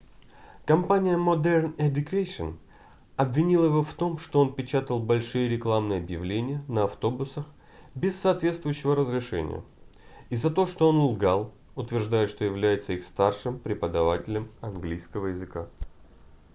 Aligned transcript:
компания 0.65 1.15
modern 1.15 1.75
education 1.77 2.57
обвинила 3.17 3.65
его 3.65 3.83
в 3.83 3.93
том 3.93 4.17
что 4.17 4.39
он 4.41 4.51
печатал 4.51 4.99
большие 4.99 5.47
рекламные 5.47 5.99
объявления 5.99 6.63
на 6.67 6.85
автобусах 6.85 7.45
без 7.93 8.19
соответствующего 8.19 8.95
разрешения 8.95 9.63
и 10.31 10.35
за 10.35 10.49
то 10.49 10.65
что 10.65 10.89
он 10.89 10.97
лгал 11.01 11.53
утверждая 11.75 12.25
что 12.27 12.43
является 12.43 12.93
их 12.93 13.03
старшим 13.03 13.59
преподавателем 13.59 14.49
английского 14.61 15.27
языка 15.27 15.69